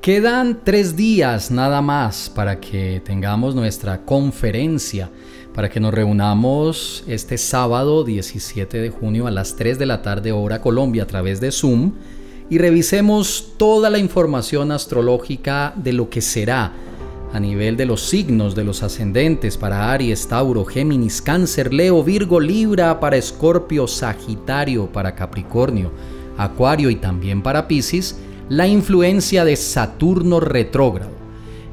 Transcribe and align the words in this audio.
Quedan 0.00 0.60
tres 0.64 0.96
días 0.96 1.50
nada 1.50 1.82
más 1.82 2.32
para 2.34 2.58
que 2.58 3.02
tengamos 3.04 3.54
nuestra 3.54 4.06
conferencia, 4.06 5.10
para 5.54 5.68
que 5.68 5.78
nos 5.78 5.92
reunamos 5.92 7.04
este 7.06 7.36
sábado 7.36 8.02
17 8.02 8.78
de 8.78 8.88
junio 8.88 9.26
a 9.26 9.30
las 9.30 9.56
3 9.56 9.78
de 9.78 9.84
la 9.84 10.00
tarde 10.00 10.32
hora 10.32 10.62
Colombia 10.62 11.02
a 11.02 11.06
través 11.06 11.38
de 11.42 11.52
Zoom 11.52 11.92
y 12.48 12.56
revisemos 12.56 13.52
toda 13.58 13.90
la 13.90 13.98
información 13.98 14.72
astrológica 14.72 15.74
de 15.76 15.92
lo 15.92 16.08
que 16.08 16.22
será 16.22 16.72
a 17.34 17.38
nivel 17.38 17.76
de 17.76 17.84
los 17.84 18.00
signos 18.00 18.54
de 18.54 18.64
los 18.64 18.82
ascendentes 18.82 19.58
para 19.58 19.92
Aries, 19.92 20.26
Tauro, 20.28 20.64
Géminis, 20.64 21.20
Cáncer, 21.20 21.74
Leo, 21.74 22.02
Virgo, 22.02 22.40
Libra, 22.40 23.00
para 23.00 23.18
Escorpio, 23.18 23.86
Sagitario, 23.86 24.90
para 24.90 25.14
Capricornio, 25.14 25.92
Acuario 26.38 26.88
y 26.88 26.96
también 26.96 27.42
para 27.42 27.68
Pisces 27.68 28.16
la 28.50 28.66
influencia 28.66 29.44
de 29.44 29.54
Saturno 29.54 30.40
retrógrado. 30.40 31.12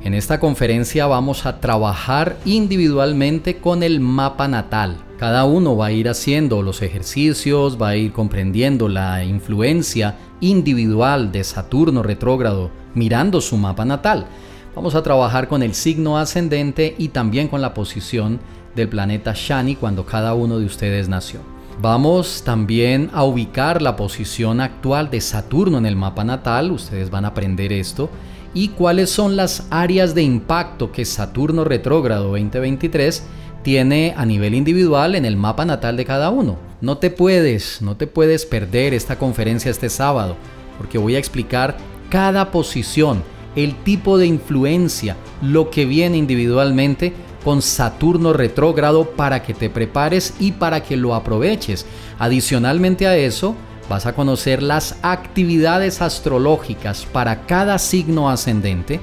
En 0.03 0.13
esta 0.13 0.39
conferencia 0.39 1.07
vamos 1.07 1.47
a 1.47 1.59
trabajar 1.59 2.37
individualmente 2.45 3.57
con 3.57 3.81
el 3.81 3.99
mapa 3.99 4.47
natal. 4.47 4.97
Cada 5.17 5.45
uno 5.45 5.75
va 5.75 5.87
a 5.87 5.91
ir 5.91 6.07
haciendo 6.07 6.61
los 6.61 6.83
ejercicios, 6.83 7.81
va 7.81 7.89
a 7.89 7.95
ir 7.95 8.13
comprendiendo 8.13 8.89
la 8.89 9.23
influencia 9.23 10.17
individual 10.39 11.31
de 11.31 11.43
Saturno 11.43 12.03
retrógrado 12.03 12.69
mirando 12.93 13.41
su 13.41 13.57
mapa 13.57 13.83
natal. 13.83 14.27
Vamos 14.75 14.93
a 14.93 15.01
trabajar 15.01 15.47
con 15.47 15.63
el 15.63 15.73
signo 15.73 16.19
ascendente 16.19 16.93
y 16.99 17.07
también 17.07 17.47
con 17.47 17.59
la 17.59 17.73
posición 17.73 18.39
del 18.75 18.87
planeta 18.87 19.33
Shani 19.35 19.77
cuando 19.77 20.05
cada 20.05 20.35
uno 20.35 20.59
de 20.59 20.67
ustedes 20.67 21.09
nació. 21.09 21.56
Vamos 21.79 22.41
también 22.43 23.11
a 23.13 23.23
ubicar 23.23 23.83
la 23.83 23.95
posición 23.95 24.61
actual 24.61 25.11
de 25.11 25.21
Saturno 25.21 25.77
en 25.77 25.85
el 25.85 25.95
mapa 25.95 26.23
natal, 26.23 26.71
ustedes 26.71 27.11
van 27.11 27.23
a 27.23 27.29
aprender 27.29 27.71
esto, 27.71 28.09
y 28.55 28.69
cuáles 28.69 29.11
son 29.11 29.35
las 29.35 29.67
áreas 29.69 30.15
de 30.15 30.23
impacto 30.23 30.91
que 30.91 31.05
Saturno 31.05 31.65
retrógrado 31.65 32.29
2023 32.29 33.21
tiene 33.61 34.15
a 34.17 34.25
nivel 34.25 34.55
individual 34.55 35.13
en 35.13 35.23
el 35.25 35.37
mapa 35.37 35.65
natal 35.65 35.97
de 35.97 36.05
cada 36.05 36.31
uno. 36.31 36.57
No 36.81 36.97
te 36.97 37.11
puedes, 37.11 37.79
no 37.83 37.95
te 37.95 38.07
puedes 38.07 38.47
perder 38.47 38.95
esta 38.95 39.19
conferencia 39.19 39.69
este 39.69 39.91
sábado, 39.91 40.35
porque 40.79 40.97
voy 40.97 41.15
a 41.15 41.19
explicar 41.19 41.77
cada 42.09 42.49
posición, 42.49 43.21
el 43.55 43.75
tipo 43.83 44.17
de 44.17 44.25
influencia, 44.25 45.15
lo 45.43 45.69
que 45.69 45.85
viene 45.85 46.17
individualmente 46.17 47.13
con 47.47 47.61
Saturno 47.61 48.33
retrógrado 48.33 49.11
para 49.11 49.41
que 49.41 49.53
te 49.53 49.69
prepares 49.69 50.33
y 50.37 50.51
para 50.51 50.83
que 50.83 50.97
lo 50.97 51.15
aproveches. 51.15 51.85
Adicionalmente 52.19 53.07
a 53.07 53.15
eso, 53.15 53.55
vas 53.89 54.05
a 54.05 54.11
conocer 54.11 54.61
las 54.61 54.97
actividades 55.01 56.01
astrológicas 56.01 57.05
para 57.05 57.45
cada 57.45 57.79
signo 57.79 58.29
ascendente 58.29 58.99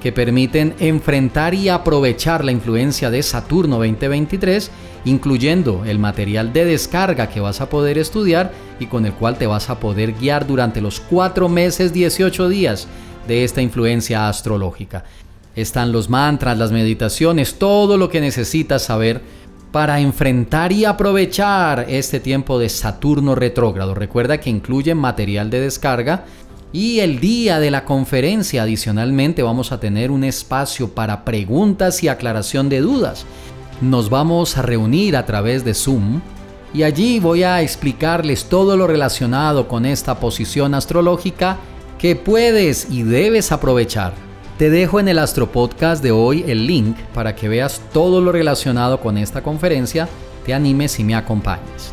que 0.00 0.12
permiten 0.12 0.76
enfrentar 0.78 1.54
y 1.54 1.70
aprovechar 1.70 2.44
la 2.44 2.52
influencia 2.52 3.10
de 3.10 3.20
Saturno 3.24 3.78
2023, 3.78 4.70
incluyendo 5.04 5.82
el 5.84 5.98
material 5.98 6.52
de 6.52 6.66
descarga 6.66 7.28
que 7.28 7.40
vas 7.40 7.60
a 7.60 7.68
poder 7.68 7.98
estudiar 7.98 8.52
y 8.78 8.86
con 8.86 9.06
el 9.06 9.12
cual 9.14 9.38
te 9.38 9.48
vas 9.48 9.70
a 9.70 9.80
poder 9.80 10.12
guiar 10.12 10.46
durante 10.46 10.80
los 10.80 11.00
4 11.00 11.48
meses 11.48 11.92
18 11.92 12.48
días 12.48 12.86
de 13.26 13.42
esta 13.42 13.60
influencia 13.60 14.28
astrológica 14.28 15.02
están 15.60 15.92
los 15.92 16.08
mantras, 16.08 16.58
las 16.58 16.72
meditaciones, 16.72 17.58
todo 17.58 17.96
lo 17.96 18.08
que 18.08 18.20
necesitas 18.20 18.82
saber 18.82 19.22
para 19.72 20.00
enfrentar 20.00 20.72
y 20.72 20.84
aprovechar 20.84 21.86
este 21.88 22.20
tiempo 22.20 22.58
de 22.58 22.68
Saturno 22.68 23.34
retrógrado. 23.34 23.94
Recuerda 23.94 24.38
que 24.38 24.50
incluye 24.50 24.94
material 24.94 25.50
de 25.50 25.60
descarga 25.60 26.24
y 26.72 27.00
el 27.00 27.20
día 27.20 27.60
de 27.60 27.70
la 27.70 27.84
conferencia 27.84 28.62
adicionalmente 28.62 29.42
vamos 29.42 29.72
a 29.72 29.80
tener 29.80 30.10
un 30.10 30.24
espacio 30.24 30.94
para 30.94 31.24
preguntas 31.24 32.02
y 32.02 32.08
aclaración 32.08 32.68
de 32.68 32.80
dudas. 32.80 33.26
Nos 33.80 34.10
vamos 34.10 34.56
a 34.56 34.62
reunir 34.62 35.16
a 35.16 35.26
través 35.26 35.64
de 35.64 35.74
Zoom 35.74 36.20
y 36.74 36.82
allí 36.82 37.20
voy 37.20 37.42
a 37.42 37.62
explicarles 37.62 38.46
todo 38.46 38.76
lo 38.76 38.86
relacionado 38.86 39.68
con 39.68 39.86
esta 39.86 40.20
posición 40.20 40.74
astrológica 40.74 41.58
que 41.98 42.16
puedes 42.16 42.88
y 42.90 43.02
debes 43.02 43.50
aprovechar 43.52 44.27
te 44.58 44.70
dejo 44.70 44.98
en 44.98 45.06
el 45.06 45.20
Astro 45.20 45.52
Podcast 45.52 46.02
de 46.02 46.10
hoy 46.10 46.44
el 46.48 46.66
link 46.66 46.96
para 47.14 47.36
que 47.36 47.48
veas 47.48 47.80
todo 47.92 48.20
lo 48.20 48.32
relacionado 48.32 48.98
con 48.98 49.16
esta 49.16 49.40
conferencia, 49.40 50.08
te 50.44 50.52
animes 50.52 50.98
y 50.98 51.04
me 51.04 51.14
acompañes. 51.14 51.92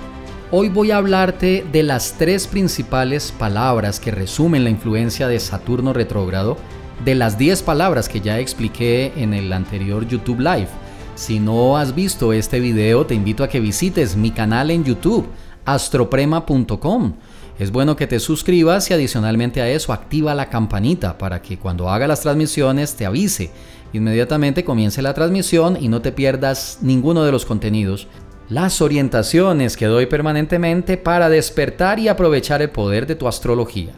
Hoy 0.49 0.69
voy 0.69 0.89
a 0.89 0.97
hablarte 0.97 1.63
de 1.71 1.83
las 1.83 2.13
tres 2.17 2.47
principales 2.47 3.31
palabras 3.31 3.99
que 3.99 4.09
resumen 4.09 4.63
la 4.63 4.71
influencia 4.71 5.27
de 5.27 5.39
Saturno 5.39 5.93
retrógrado, 5.93 6.57
de 7.03 7.13
las 7.13 7.37
10 7.37 7.61
palabras 7.61 8.09
que 8.09 8.21
ya 8.21 8.39
expliqué 8.39 9.13
en 9.15 9.35
el 9.35 9.53
anterior 9.53 10.07
YouTube 10.07 10.39
Live. 10.39 10.69
Si 11.13 11.39
no 11.39 11.77
has 11.77 11.93
visto 11.93 12.33
este 12.33 12.59
video, 12.59 13.05
te 13.05 13.13
invito 13.13 13.43
a 13.43 13.47
que 13.47 13.59
visites 13.59 14.15
mi 14.15 14.31
canal 14.31 14.71
en 14.71 14.83
YouTube, 14.83 15.27
astroprema.com 15.65 17.13
es 17.57 17.71
bueno 17.71 17.95
que 17.95 18.07
te 18.07 18.19
suscribas 18.19 18.89
y 18.89 18.93
adicionalmente 18.93 19.61
a 19.61 19.69
eso 19.69 19.93
activa 19.93 20.35
la 20.35 20.49
campanita 20.49 21.17
para 21.17 21.41
que 21.41 21.57
cuando 21.57 21.89
haga 21.89 22.07
las 22.07 22.21
transmisiones 22.21 22.95
te 22.95 23.05
avise. 23.05 23.51
Inmediatamente 23.93 24.65
comience 24.65 25.01
la 25.01 25.13
transmisión 25.13 25.77
y 25.79 25.87
no 25.87 26.01
te 26.01 26.11
pierdas 26.11 26.79
ninguno 26.81 27.23
de 27.23 27.31
los 27.31 27.45
contenidos. 27.45 28.07
Las 28.49 28.81
orientaciones 28.81 29.77
que 29.77 29.85
doy 29.85 30.05
permanentemente 30.05 30.97
para 30.97 31.29
despertar 31.29 31.97
y 31.97 32.09
aprovechar 32.09 32.61
el 32.61 32.71
poder 32.71 33.07
de 33.07 33.15
tu 33.15 33.27
astrología. 33.27 33.93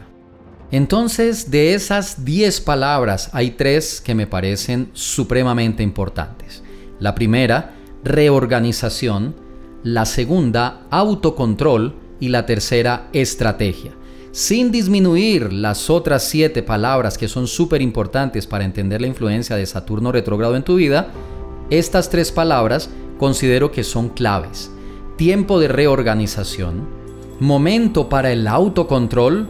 Entonces, 0.70 1.50
de 1.50 1.74
esas 1.74 2.24
10 2.24 2.60
palabras 2.60 3.30
hay 3.32 3.52
tres 3.52 4.00
que 4.00 4.14
me 4.14 4.26
parecen 4.26 4.90
supremamente 4.92 5.82
importantes. 5.82 6.62
La 7.00 7.14
primera, 7.14 7.74
reorganización. 8.04 9.34
La 9.82 10.04
segunda, 10.04 10.82
autocontrol 10.90 12.07
y 12.20 12.28
la 12.28 12.46
tercera, 12.46 13.08
estrategia. 13.12 13.92
Sin 14.32 14.70
disminuir 14.70 15.52
las 15.52 15.90
otras 15.90 16.24
siete 16.24 16.62
palabras 16.62 17.18
que 17.18 17.28
son 17.28 17.46
súper 17.46 17.82
importantes 17.82 18.46
para 18.46 18.64
entender 18.64 19.00
la 19.00 19.06
influencia 19.06 19.56
de 19.56 19.66
Saturno 19.66 20.12
retrógrado 20.12 20.54
en 20.54 20.62
tu 20.62 20.76
vida, 20.76 21.08
estas 21.70 22.10
tres 22.10 22.30
palabras 22.30 22.90
considero 23.18 23.72
que 23.72 23.84
son 23.84 24.10
claves. 24.10 24.70
Tiempo 25.16 25.58
de 25.58 25.68
reorganización, 25.68 26.86
momento 27.40 28.08
para 28.08 28.30
el 28.32 28.46
autocontrol 28.46 29.48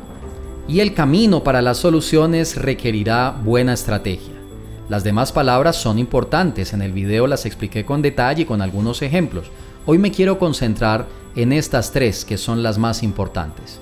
y 0.68 0.80
el 0.80 0.94
camino 0.94 1.42
para 1.42 1.62
las 1.62 1.78
soluciones 1.78 2.56
requerirá 2.56 3.30
buena 3.44 3.72
estrategia. 3.72 4.34
Las 4.88 5.04
demás 5.04 5.32
palabras 5.32 5.76
son 5.76 5.98
importantes, 5.98 6.72
en 6.72 6.80
el 6.80 6.92
video 6.92 7.26
las 7.26 7.44
expliqué 7.44 7.84
con 7.84 8.00
detalle 8.00 8.42
y 8.42 8.46
con 8.46 8.62
algunos 8.62 9.02
ejemplos. 9.02 9.50
Hoy 9.90 9.96
me 9.96 10.10
quiero 10.10 10.38
concentrar 10.38 11.06
en 11.34 11.50
estas 11.50 11.92
tres 11.92 12.26
que 12.26 12.36
son 12.36 12.62
las 12.62 12.76
más 12.76 13.02
importantes. 13.02 13.80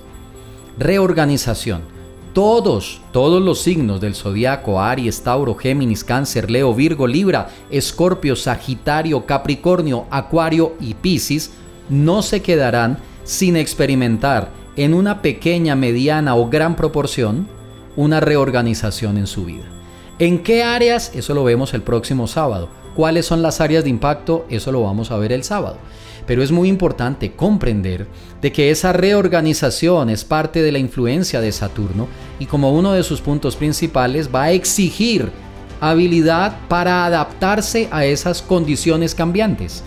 Reorganización. 0.79 1.81
Todos, 2.31 3.01
todos 3.11 3.43
los 3.43 3.59
signos 3.59 3.99
del 3.99 4.15
zodiaco, 4.15 4.79
Aries, 4.79 5.21
Tauro, 5.21 5.53
Géminis, 5.55 6.05
Cáncer, 6.05 6.49
Leo, 6.49 6.73
Virgo, 6.73 7.07
Libra, 7.07 7.49
Escorpio, 7.69 8.37
Sagitario, 8.37 9.25
Capricornio, 9.25 10.05
Acuario 10.09 10.75
y 10.79 10.93
Piscis, 10.93 11.51
no 11.89 12.21
se 12.21 12.41
quedarán 12.41 12.99
sin 13.25 13.57
experimentar 13.57 14.49
en 14.77 14.93
una 14.93 15.21
pequeña, 15.21 15.75
mediana 15.75 16.37
o 16.37 16.49
gran 16.49 16.77
proporción 16.77 17.49
una 17.97 18.21
reorganización 18.21 19.17
en 19.17 19.27
su 19.27 19.43
vida. 19.43 19.65
¿En 20.19 20.41
qué 20.41 20.63
áreas? 20.63 21.11
Eso 21.13 21.33
lo 21.33 21.43
vemos 21.43 21.73
el 21.73 21.81
próximo 21.81 22.27
sábado. 22.27 22.69
¿Cuáles 22.97 23.27
son 23.27 23.43
las 23.43 23.61
áreas 23.61 23.83
de 23.83 23.91
impacto? 23.91 24.47
Eso 24.49 24.71
lo 24.71 24.81
vamos 24.81 25.11
a 25.11 25.17
ver 25.17 25.31
el 25.31 25.43
sábado 25.43 25.77
pero 26.25 26.43
es 26.43 26.51
muy 26.51 26.67
importante 26.67 27.31
comprender 27.31 28.05
de 28.41 28.51
que 28.51 28.69
esa 28.69 28.91
reorganización 28.91 30.09
es 30.09 30.25
parte 30.25 30.61
de 30.61 30.73
la 30.73 30.77
influencia 30.77 31.39
de 31.39 31.53
Saturno 31.53 32.09
y 32.37 32.47
como 32.47 32.73
uno 32.73 32.91
de 32.91 33.03
sus 33.03 33.21
puntos 33.21 33.55
principales 33.55 34.29
va 34.33 34.43
a 34.43 34.51
exigir 34.51 35.31
habilidad 35.79 36.57
para 36.67 37.05
adaptarse 37.05 37.87
a 37.91 38.03
esas 38.03 38.41
condiciones 38.41 39.15
cambiantes. 39.15 39.85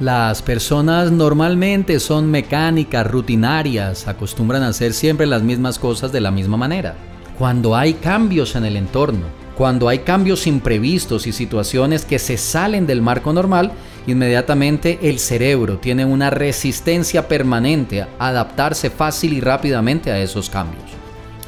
Las 0.00 0.42
personas 0.42 1.12
normalmente 1.12 2.00
son 2.00 2.28
mecánicas, 2.28 3.06
rutinarias, 3.06 4.08
acostumbran 4.08 4.64
a 4.64 4.68
hacer 4.68 4.92
siempre 4.92 5.26
las 5.26 5.42
mismas 5.42 5.78
cosas 5.78 6.10
de 6.10 6.20
la 6.20 6.32
misma 6.32 6.56
manera. 6.56 6.96
Cuando 7.38 7.76
hay 7.76 7.94
cambios 7.94 8.56
en 8.56 8.64
el 8.64 8.76
entorno, 8.76 9.26
cuando 9.58 9.88
hay 9.88 9.98
cambios 9.98 10.46
imprevistos 10.46 11.26
y 11.26 11.32
situaciones 11.32 12.04
que 12.04 12.20
se 12.20 12.36
salen 12.36 12.86
del 12.86 13.02
marco 13.02 13.32
normal, 13.32 13.72
inmediatamente 14.06 15.00
el 15.02 15.18
cerebro 15.18 15.78
tiene 15.78 16.04
una 16.04 16.30
resistencia 16.30 17.26
permanente 17.26 18.02
a 18.02 18.08
adaptarse 18.20 18.88
fácil 18.88 19.32
y 19.32 19.40
rápidamente 19.40 20.12
a 20.12 20.20
esos 20.20 20.48
cambios. 20.48 20.84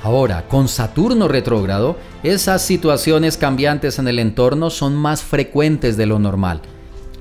Ahora, 0.02 0.48
con 0.48 0.66
Saturno 0.66 1.28
retrógrado, 1.28 1.98
esas 2.24 2.62
situaciones 2.62 3.36
cambiantes 3.36 4.00
en 4.00 4.08
el 4.08 4.18
entorno 4.18 4.70
son 4.70 4.96
más 4.96 5.22
frecuentes 5.22 5.96
de 5.96 6.06
lo 6.06 6.18
normal. 6.18 6.62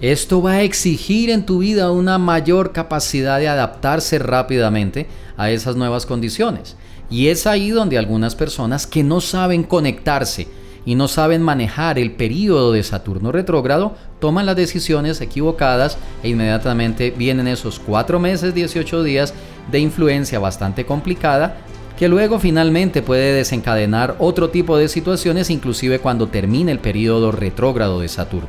Esto 0.01 0.41
va 0.41 0.53
a 0.53 0.63
exigir 0.63 1.29
en 1.29 1.45
tu 1.45 1.59
vida 1.59 1.91
una 1.91 2.17
mayor 2.17 2.71
capacidad 2.71 3.37
de 3.37 3.47
adaptarse 3.47 4.17
rápidamente 4.17 5.05
a 5.37 5.51
esas 5.51 5.75
nuevas 5.75 6.05
condiciones 6.05 6.77
Y 7.11 7.27
es 7.27 7.45
ahí 7.45 7.69
donde 7.69 7.99
algunas 7.99 8.33
personas 8.33 8.87
que 8.87 9.03
no 9.03 9.21
saben 9.21 9.61
conectarse 9.61 10.47
y 10.85 10.95
no 10.95 11.07
saben 11.07 11.41
manejar 11.41 11.99
el 11.99 12.11
periodo 12.11 12.71
de 12.71 12.83
Saturno 12.83 13.31
retrógrado 13.31 13.95
toman 14.19 14.45
las 14.45 14.55
decisiones 14.55 15.21
equivocadas 15.21 15.97
e 16.23 16.29
inmediatamente 16.29 17.11
vienen 17.11 17.47
esos 17.47 17.79
4 17.79 18.19
meses, 18.19 18.53
18 18.53 19.03
días 19.03 19.33
de 19.71 19.79
influencia 19.79 20.39
bastante 20.39 20.85
complicada 20.85 21.57
que 21.99 22.07
luego 22.07 22.39
finalmente 22.39 23.01
puede 23.01 23.33
desencadenar 23.33 24.15
otro 24.19 24.49
tipo 24.49 24.77
de 24.77 24.87
situaciones 24.87 25.49
inclusive 25.49 25.99
cuando 25.99 26.27
termine 26.27 26.71
el 26.71 26.79
periodo 26.79 27.33
retrógrado 27.33 27.99
de 27.99 28.07
Saturno. 28.07 28.47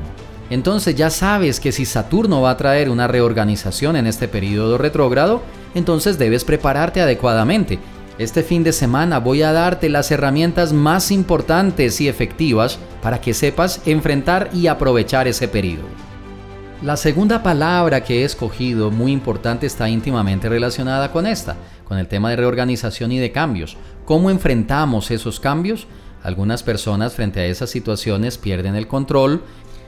Entonces 0.49 0.95
ya 0.95 1.09
sabes 1.09 1.59
que 1.59 1.71
si 1.71 1.85
Saturno 1.85 2.41
va 2.41 2.51
a 2.51 2.57
traer 2.57 2.89
una 2.89 3.07
reorganización 3.07 3.95
en 3.95 4.07
este 4.07 4.27
periodo 4.27 4.77
retrógrado, 4.77 5.41
entonces 5.75 6.17
debes 6.17 6.43
prepararte 6.43 7.01
adecuadamente. 7.01 7.79
Este 8.21 8.43
fin 8.43 8.61
de 8.63 8.71
semana 8.71 9.17
voy 9.17 9.41
a 9.41 9.51
darte 9.51 9.89
las 9.89 10.11
herramientas 10.11 10.73
más 10.73 11.09
importantes 11.09 11.99
y 12.01 12.07
efectivas 12.07 12.77
para 13.01 13.19
que 13.19 13.33
sepas 13.33 13.81
enfrentar 13.87 14.51
y 14.53 14.67
aprovechar 14.67 15.27
ese 15.27 15.47
periodo. 15.47 15.87
La 16.83 16.97
segunda 16.97 17.41
palabra 17.41 18.03
que 18.03 18.21
he 18.21 18.23
escogido, 18.23 18.91
muy 18.91 19.11
importante, 19.11 19.65
está 19.65 19.89
íntimamente 19.89 20.49
relacionada 20.49 21.11
con 21.11 21.25
esta, 21.25 21.57
con 21.83 21.97
el 21.97 22.07
tema 22.07 22.29
de 22.29 22.35
reorganización 22.35 23.11
y 23.11 23.17
de 23.17 23.31
cambios. 23.31 23.75
¿Cómo 24.05 24.29
enfrentamos 24.29 25.09
esos 25.09 25.39
cambios? 25.39 25.87
Algunas 26.21 26.61
personas 26.61 27.15
frente 27.15 27.39
a 27.39 27.47
esas 27.47 27.71
situaciones 27.71 28.37
pierden 28.37 28.75
el 28.75 28.87
control. 28.87 29.41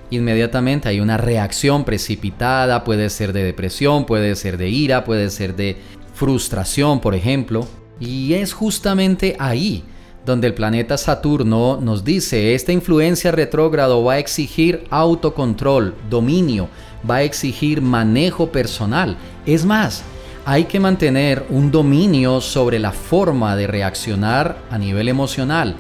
Inmediatamente 0.10 0.90
hay 0.90 1.02
una 1.02 1.18
reacción 1.18 1.84
precipitada, 1.84 2.84
puede 2.84 3.12
ser 3.12 3.32
de 3.32 3.44
depresión, 3.44 4.08
puede 4.08 4.36
ser 4.36 4.58
de 4.58 4.70
ira, 4.70 5.04
puede 5.04 5.30
ser 5.30 5.56
de 5.56 5.78
frustración, 6.16 7.00
por 7.00 7.14
ejemplo. 7.14 7.68
Y 8.06 8.34
es 8.34 8.54
justamente 8.54 9.36
ahí 9.40 9.84
donde 10.26 10.48
el 10.48 10.54
planeta 10.54 10.98
Saturno 10.98 11.80
nos 11.82 12.04
dice, 12.04 12.54
esta 12.54 12.72
influencia 12.72 13.32
retrógrado 13.32 14.04
va 14.04 14.14
a 14.14 14.20
exigir 14.20 14.86
autocontrol, 14.90 15.96
dominio, 16.10 16.70
va 17.10 17.18
a 17.18 17.24
exigir 17.24 17.82
manejo 17.82 18.52
personal. 18.52 19.18
Es 19.46 19.66
más, 19.66 20.04
hay 20.46 20.66
que 20.66 20.80
mantener 20.80 21.46
un 21.50 21.72
dominio 21.72 22.42
sobre 22.42 22.80
la 22.80 22.92
forma 22.92 23.56
de 23.56 23.68
reaccionar 23.68 24.58
a 24.70 24.78
nivel 24.78 25.08
emocional, 25.08 25.76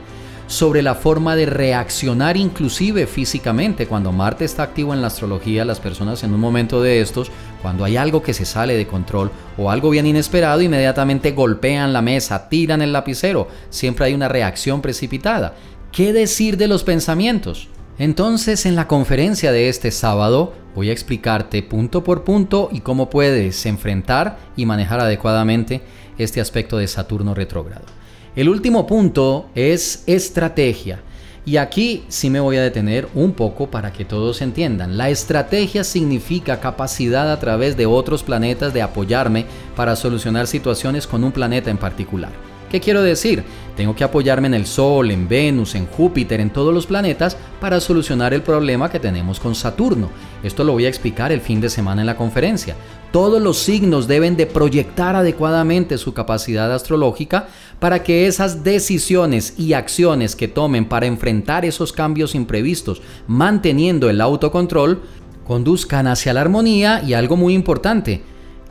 sobre 0.53 0.83
la 0.83 0.93
forma 0.93 1.35
de 1.35 1.47
reaccionar 1.47 2.37
inclusive 2.37 3.07
físicamente. 3.07 3.87
Cuando 3.87 4.11
Marte 4.11 4.45
está 4.45 4.61
activo 4.61 4.93
en 4.93 5.01
la 5.01 5.07
astrología, 5.07 5.65
las 5.65 5.79
personas 5.79 6.23
en 6.23 6.31
un 6.31 6.39
momento 6.39 6.79
de 6.79 7.01
estos, 7.01 7.31
cuando 7.63 7.83
hay 7.83 7.97
algo 7.97 8.21
que 8.21 8.35
se 8.35 8.45
sale 8.45 8.77
de 8.77 8.85
control 8.85 9.31
o 9.57 9.71
algo 9.71 9.89
bien 9.89 10.05
inesperado, 10.05 10.61
inmediatamente 10.61 11.31
golpean 11.31 11.91
la 11.91 12.03
mesa, 12.03 12.49
tiran 12.49 12.83
el 12.83 12.93
lapicero, 12.93 13.47
siempre 13.71 14.05
hay 14.05 14.13
una 14.13 14.27
reacción 14.27 14.83
precipitada. 14.83 15.55
¿Qué 15.91 16.13
decir 16.13 16.57
de 16.57 16.67
los 16.67 16.83
pensamientos? 16.83 17.67
Entonces 17.97 18.67
en 18.67 18.75
la 18.75 18.87
conferencia 18.87 19.51
de 19.51 19.69
este 19.69 19.89
sábado 19.89 20.53
voy 20.75 20.89
a 20.89 20.93
explicarte 20.93 21.63
punto 21.63 22.03
por 22.03 22.23
punto 22.23 22.69
y 22.71 22.81
cómo 22.81 23.09
puedes 23.09 23.65
enfrentar 23.65 24.37
y 24.55 24.67
manejar 24.67 24.99
adecuadamente 24.99 25.81
este 26.19 26.41
aspecto 26.41 26.77
de 26.77 26.87
Saturno 26.87 27.33
retrógrado. 27.33 28.02
El 28.35 28.49
último 28.49 28.87
punto 28.87 29.45
es 29.53 30.03
estrategia. 30.07 31.01
Y 31.45 31.57
aquí 31.57 32.03
sí 32.07 32.31
me 32.31 32.39
voy 32.39 32.57
a 32.57 32.63
detener 32.63 33.07
un 33.13 33.33
poco 33.33 33.69
para 33.69 33.93
que 33.93 34.05
todos 34.05 34.41
entiendan. 34.41 34.97
La 34.97 35.09
estrategia 35.09 35.83
significa 35.83 36.59
capacidad 36.59 37.31
a 37.31 37.39
través 37.39 37.77
de 37.77 37.85
otros 37.85 38.23
planetas 38.23 38.73
de 38.73 38.81
apoyarme 38.81 39.45
para 39.75 39.95
solucionar 39.95 40.47
situaciones 40.47 41.05
con 41.05 41.23
un 41.23 41.31
planeta 41.31 41.69
en 41.69 41.77
particular. 41.77 42.31
¿Qué 42.73 42.79
quiero 42.79 43.03
decir? 43.03 43.43
Tengo 43.77 43.95
que 43.95 44.03
apoyarme 44.03 44.47
en 44.47 44.55
el 44.55 44.65
Sol, 44.65 45.11
en 45.11 45.27
Venus, 45.27 45.75
en 45.75 45.85
Júpiter, 45.85 46.39
en 46.39 46.49
todos 46.49 46.73
los 46.73 46.87
planetas 46.87 47.37
para 47.61 47.79
solucionar 47.79 48.33
el 48.33 48.41
problema 48.41 48.89
que 48.89 48.99
tenemos 48.99 49.39
con 49.39 49.53
Saturno. 49.53 50.09
Esto 50.41 50.63
lo 50.63 50.71
voy 50.71 50.87
a 50.87 50.89
explicar 50.89 51.31
el 51.31 51.39
fin 51.39 51.61
de 51.61 51.69
semana 51.69 52.01
en 52.01 52.07
la 52.07 52.17
conferencia. 52.17 52.75
Todos 53.11 53.39
los 53.39 53.59
signos 53.59 54.07
deben 54.07 54.35
de 54.35 54.47
proyectar 54.47 55.15
adecuadamente 55.15 55.99
su 55.99 56.15
capacidad 56.15 56.73
astrológica 56.73 57.47
para 57.79 58.01
que 58.01 58.25
esas 58.25 58.63
decisiones 58.63 59.53
y 59.55 59.73
acciones 59.73 60.35
que 60.35 60.47
tomen 60.47 60.85
para 60.85 61.05
enfrentar 61.05 61.65
esos 61.65 61.93
cambios 61.93 62.33
imprevistos, 62.33 63.03
manteniendo 63.27 64.09
el 64.09 64.19
autocontrol, 64.19 65.03
conduzcan 65.45 66.07
hacia 66.07 66.33
la 66.33 66.41
armonía 66.41 67.03
y 67.05 67.13
algo 67.13 67.37
muy 67.37 67.53
importante, 67.53 68.23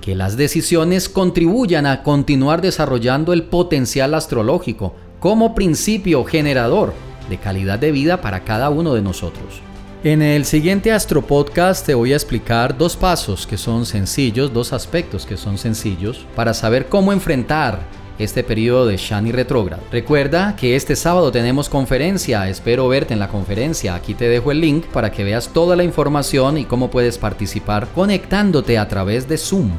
que 0.02 0.14
las 0.14 0.37
decisiones 0.37 1.08
contribuyan 1.08 1.87
a 1.87 2.02
continuar 2.02 2.60
desarrollando 2.60 3.32
el 3.32 3.44
potencial 3.44 4.12
astrológico 4.12 4.94
como 5.20 5.54
principio 5.54 6.25
generador 6.25 6.93
de 7.31 7.38
calidad 7.38 7.78
de 7.78 7.93
vida 7.93 8.20
para 8.20 8.44
cada 8.44 8.69
uno 8.69 8.93
de 8.93 9.00
nosotros. 9.00 9.62
En 10.04 10.20
el 10.20 10.44
siguiente 10.44 10.90
Astro 10.90 11.22
Podcast 11.22 11.87
te 11.87 11.94
voy 11.94 12.12
a 12.12 12.16
explicar 12.16 12.76
dos 12.76 12.96
pasos 12.96 13.46
que 13.46 13.56
son 13.56 13.87
sencillos, 13.87 14.52
dos 14.52 14.72
aspectos 14.72 15.25
que 15.25 15.37
son 15.37 15.56
sencillos 15.56 16.26
para 16.34 16.52
saber 16.52 16.88
cómo 16.88 17.12
enfrentar 17.12 17.78
este 18.19 18.43
periodo 18.43 18.87
de 18.87 18.96
Shani 18.96 19.31
retrógrado. 19.31 19.84
Recuerda 19.93 20.56
que 20.56 20.75
este 20.75 20.96
sábado 20.96 21.31
tenemos 21.31 21.69
conferencia, 21.69 22.48
espero 22.48 22.88
verte 22.88 23.14
en 23.14 23.20
la 23.20 23.28
conferencia. 23.28 23.94
Aquí 23.94 24.14
te 24.14 24.28
dejo 24.28 24.50
el 24.50 24.60
link 24.60 24.87
para 24.87 25.12
que 25.12 25.22
veas 25.22 25.50
toda 25.50 25.76
la 25.76 25.84
información 25.84 26.58
y 26.58 26.64
cómo 26.64 26.90
puedes 26.90 27.16
participar 27.16 27.87
conectándote 27.94 28.78
a 28.78 28.88
través 28.88 29.28
de 29.28 29.38
Zoom. 29.38 29.70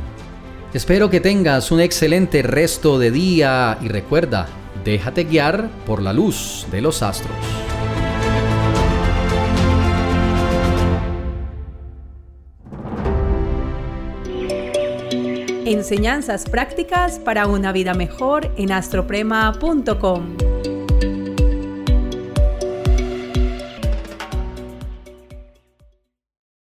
Espero 0.74 1.12
que 1.12 1.20
tengas 1.20 1.72
un 1.72 1.80
excelente 1.80 2.42
resto 2.42 2.98
de 2.98 3.12
día 3.12 3.78
y 3.80 3.90
recuerda, 3.90 4.48
déjate 4.84 5.26
guiar 5.26 5.70
por 5.86 6.02
la 6.02 6.14
luz 6.14 6.66
de 6.72 6.82
los 6.82 7.04
astros. 7.04 7.32
Enseñanzas 15.66 16.46
prácticas 16.50 17.20
para 17.20 17.46
una 17.46 17.72
vida 17.72 17.94
mejor 17.94 18.52
en 18.58 18.72
astroprema.com. 18.72 20.53